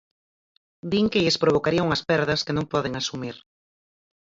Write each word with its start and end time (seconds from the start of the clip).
Din 0.91 1.05
que 1.11 1.21
lles 1.23 1.41
provocaría 1.43 1.85
unhas 1.87 2.05
perdas 2.09 2.43
que 2.45 2.55
non 2.55 2.69
poden 2.73 2.93
asumir. 2.95 3.35